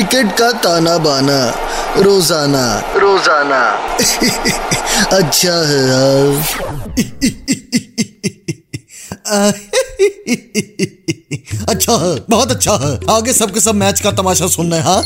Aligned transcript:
Cricket 0.00 0.30
का 0.38 0.50
ताना 0.52 0.96
बाना। 0.98 1.38
रोज़ाना। 1.96 2.62
रोज़ाना। 2.96 3.60
अच्छा 5.16 5.56
है 5.68 5.80
यार। 5.88 6.30
अच्छा 11.68 11.92
है 11.92 12.14
बहुत 12.30 12.50
अच्छा 12.50 12.72
है। 12.72 12.98
आगे 13.10 13.32
सबके 13.32 13.60
सब 13.60 13.74
मैच 13.74 14.00
का 14.00 14.10
तमाशा 14.12 14.46
सुनना 14.46 14.76
है 14.76 14.82
हाँ? 14.82 15.02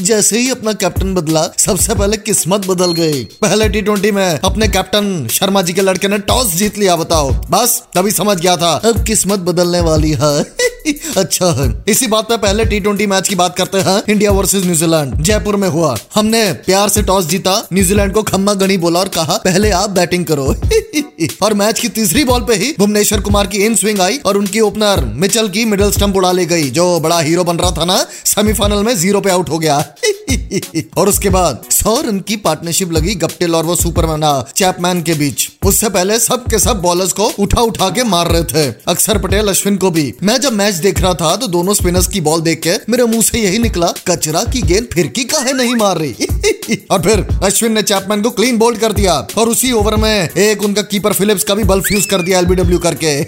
जैसे 0.02 0.38
ही 0.38 0.50
अपना 0.50 0.72
कैप्टन 0.72 1.14
बदला 1.14 1.42
सबसे 1.58 1.94
पहले 1.94 2.16
किस्मत 2.16 2.66
बदल 2.66 2.92
गई। 2.92 3.24
पहले 3.42 3.68
टी 3.68 3.82
ट्वेंटी 3.82 4.10
में 4.10 4.38
अपने 4.38 4.68
कैप्टन 4.68 5.26
शर्मा 5.30 5.62
जी 5.62 5.72
के 5.72 5.80
लड़के 5.80 6.08
ने 6.08 6.18
टॉस 6.18 6.54
जीत 6.54 6.78
लिया 6.78 6.96
बताओ। 6.96 7.30
बस 7.50 7.82
तभी 7.94 8.10
समझ 8.10 8.40
गया 8.40 8.56
था 8.56 8.72
अब 8.84 9.04
किस्मत 9.04 9.38
बदलने 9.38 9.80
वाली 9.80 10.12
है। 10.12 10.65
अच्छा 11.16 11.46
है। 11.46 11.84
इसी 11.88 12.06
बात 12.06 12.28
पे 12.28 12.36
पहले 12.36 12.64
टी 12.64 12.80
ट्वेंटी 12.80 13.06
मैच 13.06 13.28
की 13.28 13.34
बात 13.34 13.56
करते 13.56 13.78
हैं। 13.78 14.02
इंडिया 14.08 14.30
वर्सेज 14.30 14.64
न्यूजीलैंड 14.64 15.14
जयपुर 15.22 15.56
में 15.56 15.68
हुआ। 15.68 15.96
हमने 16.14 16.52
प्यार 16.52 16.88
से 16.88 17.02
टॉस 17.02 17.24
जीता 17.24 17.68
न्यूजीलैंड 17.72 18.12
को 18.12 18.22
खम्मा 18.22 18.54
गणी 18.54 18.76
बोला 18.76 19.00
और 19.00 19.08
कहा, 19.08 19.36
पहले 19.36 19.70
आप 19.70 19.90
बैटिंग 19.90 20.26
करो। 20.26 20.54
और 21.42 21.54
मैच 21.54 21.80
की 21.80 21.88
तीसरी 21.88 22.24
बॉल 22.24 22.40
पे 22.40 22.54
ही 22.54 22.74
भुवनेश्वर 22.78 23.20
कुमार 23.20 23.46
की 23.46 23.58
इन 23.58 23.76
स्विंग 23.76 24.00
आई 24.00 24.16
और 24.16 24.36
उनकी 24.36 24.60
ओपनर 24.60 25.04
मिचल 25.04 25.48
की 25.48 25.64
मिडिल 25.64 25.90
स्टंप 25.90 26.16
उड़ा 26.16 26.32
ले 26.32 26.46
गई, 26.46 26.70
जो 26.70 27.00
बड़ा 27.00 27.20
हीरो 27.20 27.44
बन 27.44 27.56
रहा 27.56 27.70
था 27.70 27.84
ना, 27.84 28.06
सेमीफाइनल 28.24 28.82
में 28.82 28.96
ज़ीरो 28.96 29.20
पे 29.20 29.30
आउट 29.30 29.50
हो 29.50 29.58
गया। 29.58 29.76
और 30.96 31.08
उसके 31.08 31.30
बाद 31.30 31.64
सौ 31.70 32.00
रन 32.00 32.20
की 32.20 32.36
पार्टनरशिप 32.36 32.92
लगी 32.92 33.14
गप्टिल 33.14 33.54
और 33.54 33.64
वो 33.64 33.76
सुपरमैन, 33.76 34.44
चैपमैन 34.56 35.02
के 35.02 35.14
बीच। 35.14 35.48
उससे 35.64 35.88
पहले 35.88 36.18
सब 36.18 36.44
के 36.44 36.58
सब 36.58 36.82
बॉलर्स 36.82 37.12
को 37.12 37.32
उठा 37.38 37.60
उठा 37.60 37.88
के 37.88 38.04
मार 38.04 38.30
रहे 38.30 38.44
थे। 38.44 38.74
अक्षर 38.88 39.18
पटेल, 39.18 39.48
अश्विन 39.48 39.76
को 39.76 39.90
भी। 39.90 40.14
मैं 40.22 40.40
जब 40.40 40.52
मैच 40.52 40.74
देख 40.74 41.00
रहा 41.00 41.14
था 41.14 41.36
तो 41.36 41.46
दोनों 41.46 41.74
स्पिनर्स 41.74 42.06
की 42.06 42.20
बॉल 42.20 42.40
देख 42.40 42.60
के 42.60 42.72
मेरे 42.88 43.04
मुँह 43.04 43.22
से 43.22 43.38
यही 43.38 43.58
निकला, 43.58 43.92
कचरा 44.06 44.44
की 44.44 44.62
गेंद 44.62 44.88
फिर 44.92 45.06
की 45.06 45.24
काहे 45.24 45.52
नहीं 45.52 45.74
मार 45.74 45.98
रही? 45.98 46.14
और 46.90 47.02
फिर 47.02 47.26
अश्विन 47.42 47.72
ने 47.72 47.82
चैपमैन 47.82 48.22
को 48.22 48.30
क्लीन 48.30 48.58
बोल्ड 48.58 48.78
कर 48.78 48.92
दिया 48.92 49.14
और 49.38 49.48
उसी 49.48 49.72
ओवर 49.72 49.96
में 49.96 50.28
एक 50.28 50.62
उनका 50.62 50.82
कीपर 50.82 51.12
फिलिप्स 51.12 51.44
का 51.44 51.54
भी 51.54 51.64
बल्ब 51.64 51.84
फ्यूज 51.84 52.06
कर 52.06 52.22
दिया 52.22 52.38
एलबीडब्ल्यू 52.38 52.78
करके। 52.78 53.20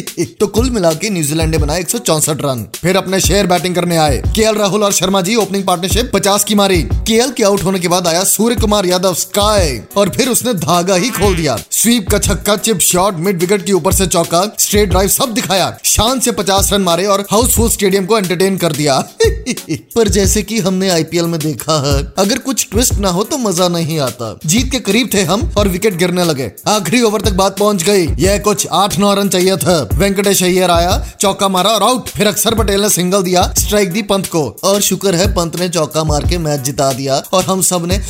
तो 0.00 0.46
कुल 0.46 0.70
मिला 0.70 0.92
के 0.92 1.10
न्यूजीलैंड 1.10 1.50
ने 1.50 1.58
बनाए 1.58 1.80
एक 1.80 1.86
रन। 2.28 2.68
फिर 2.74 2.96
अपने 2.96 3.20
शेयर 3.20 3.46
बैटिंग 3.46 3.74
करने 3.74 3.96
आए। 3.96 4.22
के 4.26 4.58
राहुल 4.58 4.84
और 4.84 4.92
शर्मा 4.92 5.20
जी 5.20 5.34
ओपनिंग 5.34 5.64
पार्टनरशिप 5.64 6.10
50 6.14 6.44
की 6.44 6.54
मारी। 6.54 6.82
केएल 6.82 7.30
के 7.30 7.42
आउट 7.42 7.64
होने 7.64 7.78
के 7.78 7.88
बाद 7.88 8.06
आया 8.06 8.24
सूर्य 8.24 8.56
कुमार 8.56 8.86
यादव 8.86 9.14
स्काई 9.14 9.80
और 9.96 10.08
फिर 10.08 10.28
उसने 10.28 10.54
धागा 10.54 10.94
ही 10.94 11.10
खोल 11.10 11.36
दिया। 11.36 11.58
स्वीप 11.70 12.08
का 12.08 12.18
छक्का 12.18 12.56
चिप 12.56 12.78
शॉट 12.78 13.16
मिड 13.16 13.40
विकेट 13.40 13.66
के 13.66 13.72
ऊपर 13.72 13.92
से 13.92 14.06
चौका 14.06 14.56
स्ट्रेट 14.58 14.88
ड्राइव 14.88 15.08
सब 15.08 15.34
दिखाया। 15.34 15.78
शान 15.84 16.20
से 16.20 16.32
50 16.32 16.72
रन 16.72 16.82
मारे 16.82 17.06
और 17.06 17.20
हाउसफुल 17.30 17.70
स्टेडियम 17.70 18.06
को 18.06 18.18
एंटरटेन 18.18 18.56
कर 18.56 18.72
दिया। 18.72 19.04
पर 19.70 20.08
जैसे 20.08 20.42
कि 20.42 20.58
हमने 20.58 20.90
आईपीएल 20.90 21.24
में 21.24 21.40
देखा 21.40 21.72
है, 21.72 22.12
अगर 22.18 22.38
कुछ 22.38 22.68
ट्विस्ट 22.72 22.94
ना 22.94 23.08
हो 23.08 23.24
तो 23.24 23.38
मज़ा 23.38 23.68
नहीं 23.68 24.00
आता। 24.00 24.38
जीत 24.46 24.72
के 24.72 24.78
करीब 24.78 25.10
थे 25.14 25.22
हम 25.22 25.50
और 25.58 25.68
विकेट 25.68 25.94
गिरने 25.94 26.24
लगे। 26.24 26.52
आखिरी 26.68 27.02
ओवर 27.02 27.20
तक 27.20 27.32
बात 27.32 27.58
पहुँच 27.58 27.82
गई। 27.82 28.06
यह 28.18 28.38
कुछ 28.38 28.66
आठ 28.72 28.98
नौ 28.98 29.14
रन 29.14 29.28
चाहिए 29.28 29.56
था। 29.56 29.83
वेंकटेश 29.94 30.42
अय्यर 30.42 30.70
आया, 30.70 30.98
चौका 31.20 31.48
मारा 31.48 31.70
और 31.70 31.82
आउट 31.82 32.08
फिर 32.08 32.26
अक्षर 32.26 32.54
पटेल 32.54 32.80
ने 32.82 32.88
सिंगल 32.90 33.22
दिया 33.22 33.42
स्ट्राइक 33.58 33.92
दी 33.92 34.02
पंत 34.04 34.26
को। 34.26 34.44
और 34.64 34.80
शुक्र 34.80 35.14
है 35.14 35.32
पंत 35.34 35.56
ने 35.56 35.68
चौका 35.68 36.04
मार 36.04 36.26
के 36.28 36.38
मैच 36.38 36.60
जिता 36.60 36.92
दिया 36.92 37.22
और 37.32 37.44
हम 37.44 37.62
सबने 37.62 38.00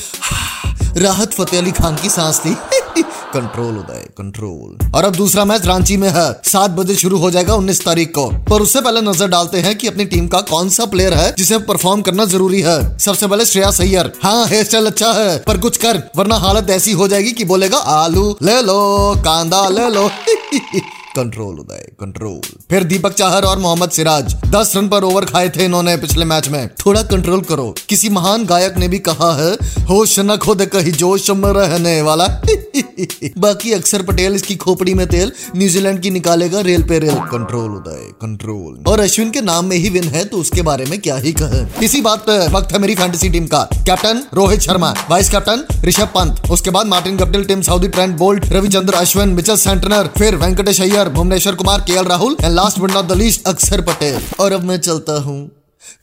राहत 0.98 1.32
फतेह 1.32 1.60
अली 1.60 1.70
खान 1.72 1.96
की 1.96 2.08
सांस 2.08 2.40
ली। 2.46 2.54
कंट्रोल 3.34 3.76
उदय 3.78 4.04
कंट्रोल 4.18 4.92
और 4.94 5.04
अब 5.04 5.14
दूसरा 5.16 5.44
मैच 5.44 5.64
रांची 5.66 5.96
में 5.96 6.08
है। 6.08 6.26
सात 6.44 6.70
बजे 6.70 6.94
शुरू 6.94 7.18
हो 7.18 7.30
जाएगा 7.30 7.54
उन्नीस 7.54 7.84
तारीख 7.84 8.10
को। 8.14 8.26
पर 8.50 8.62
उससे 8.62 8.80
पहले 8.80 9.00
नज़र 9.00 9.28
डालते 9.28 9.60
हैं 9.60 9.76
कि 9.78 9.88
अपनी 9.88 10.04
टीम 10.04 10.28
का 10.28 10.40
कौन 10.50 10.68
सा 10.68 10.84
प्लेयर 10.84 11.14
है 11.14 11.34
जिसे 11.38 11.58
परफॉर्म 11.64 12.02
करना 12.02 12.24
ज़रूरी 12.24 12.60
है। 12.60 12.76
सबसे 12.98 13.26
पहले 13.26 13.44
श्रेया 13.44 13.70
सैयर 13.70 14.12
हाँ 14.22 14.46
हेयर 14.46 14.64
स्टाइल 14.64 14.86
अच्छा 14.86 15.12
है, 15.12 15.38
पर 15.38 15.58
कुछ 15.58 15.76
कर, 15.76 16.02
वरना 16.16 16.36
हालत 16.36 16.70
ऐसी 16.70 16.92
हो 16.92 17.08
जाएगी 17.08 17.32
कि 17.32 17.44
बोलेगा, 17.44 17.78
आलू 17.78 18.36
ले 18.42 18.60
लो, 18.62 19.14
कांदा 19.24 19.68
ले 19.68 19.88
लो। 19.90 20.10
कंट्रोल 21.16 21.58
उदय 21.60 21.88
कंट्रोल 22.00 22.40
फिर 22.70 22.84
दीपक 22.84 23.12
चाहर 23.12 23.42
और 23.42 23.58
मोहम्मद 23.58 23.90
सिराज, 23.90 24.34
दस 24.46 24.72
रन 24.76 24.88
पर 24.88 25.04
ओवर 25.04 25.24
खाए 25.24 25.48
थे 25.48 25.64
इन्होंने 25.64 25.96
पिछले 25.96 26.24
मैच 26.24 26.48
में। 26.48 26.68
थोड़ा 26.86 27.02
कंट्रोल 27.02 27.40
करो। 27.40 27.74
किसी 27.88 28.08
महान 28.08 28.44
गायक 28.44 28.76
ने 28.76 28.88
भी 28.88 28.98
कहा 28.98 29.32
है, 29.36 29.52
होश 29.88 30.18
न 30.18 30.36
खोद 30.36 30.64
कही 30.66 30.92
जोश 30.92 31.30
में 31.30 31.52
रहने 31.52 32.00
वाला। 32.02 32.26
बाकी 33.38 33.72
अक्षर 33.72 34.02
पटेल 34.02 34.34
इसकी 34.34 34.56
खोपड़ी 34.56 34.94
में 34.94 35.06
तेल, 35.06 35.32
न्यूजीलैंड 35.56 36.00
की 36.00 36.10
निकालेगा 36.10 36.60
रेल 36.60 36.82
पे 36.82 36.98
रेल। 36.98 37.14
कंट्रोल 37.14 37.70
उदय 37.70 38.10
कंट्रोल 38.22 38.82
और 38.88 39.00
अश्विन 39.00 39.30
के 39.30 39.40
नाम 39.40 39.64
में 39.64 39.76
ही 39.76 39.88
विन 39.88 40.04
है 40.04 40.24
तो 40.24 40.36
उसके 40.36 40.62
बारे 40.62 40.84
में 40.84 40.98
क्या 40.98 41.16
ही 41.16 41.32
कहे। 41.32 41.84
इसी 41.84 42.00
बात 42.00 42.20
पे 42.20 42.38
वक्त 42.48 42.72
है 42.72 42.78
मेरी 42.78 42.94
फैंटेसी 42.94 43.30
टीम 43.30 43.46
का। 43.46 43.62
Captain 43.76 44.22
Rohit 44.34 44.60
Sharma 44.60 44.94
vice 45.10 45.30
captain 45.30 45.64
Rishabh 45.84 46.08
Pant. 46.08 46.42
उसके 46.50 46.70
बाद 46.70 46.86
Martin 46.86 47.16
Guptill 47.16 47.44
Tim 47.44 47.62
Southee 47.62 47.88
Trent 47.88 48.16
Boult 48.16 48.52
Ravichandran 48.52 48.94
Ashwin 48.94 49.28
Mitchell 49.28 49.56
Santner 49.56 50.10
फिर 50.18 50.36
Venkatesh 50.36 50.80
Iyer. 50.80 51.03
Bowler 51.04 51.14
Bhuvneshwar 51.14 51.54
Kumar 51.54 51.80
K 51.80 52.02
Rahul 52.02 52.36
and 52.40 52.54
last 52.54 52.78
but 52.78 52.90
not 52.90 53.06
the 53.06 53.12
least 53.12 53.46
Axar 53.46 53.80
Patel. 53.80 54.22
और 54.40 54.52
अब 54.52 54.62
मैं 54.64 54.76
चलता 54.80 55.12
हूँ। 55.20 55.38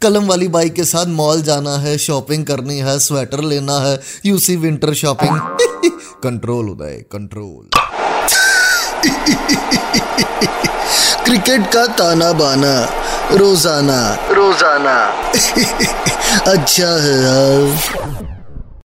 कलम 0.02 0.28
वाली 0.28 0.48
बाइक 0.48 0.74
के 0.74 0.84
साथ 0.84 1.06
मॉल 1.06 1.42
जाना 1.42 1.76
है 1.78 1.98
शॉपिंग 1.98 2.46
करनी 2.46 2.78
है 2.80 2.98
स्वेटर 3.00 3.42
लेना 3.44 3.80
है 3.80 4.00
यूसी 4.26 4.56
विंटर 4.56 4.94
शॉपिंग 4.94 5.40
कंट्रोल 6.24 6.70
उदय 6.70 7.04
कंट्रोल 7.12 7.70
क्रिकेट 11.26 11.68
का 11.74 11.86
ताना 11.88 12.32
बाना 12.34 12.76
रोज़ाना। 13.32 14.02
रोज़ाना। 14.32 14.98
अच्छा 16.52 16.92
है 17.04 17.16
यार। 17.22 18.31